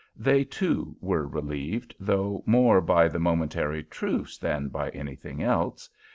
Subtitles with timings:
[0.17, 5.91] They, too, were relieved, though more by the momentary truce than by anything else.